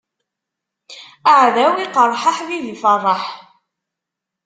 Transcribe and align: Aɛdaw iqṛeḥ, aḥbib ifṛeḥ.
Aɛdaw 1.31 1.75
iqṛeḥ, 1.85 2.21
aḥbib 2.31 2.65
ifṛeḥ. 2.73 3.23